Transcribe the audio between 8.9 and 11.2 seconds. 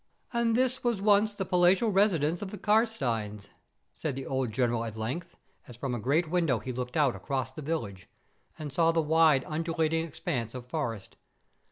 the wide, undulating expanse of forest.